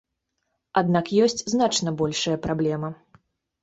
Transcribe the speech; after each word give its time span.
Аднак 0.81 1.13
ёсць 1.27 1.45
значна 1.55 1.97
большая 2.03 2.37
праблема. 2.51 2.95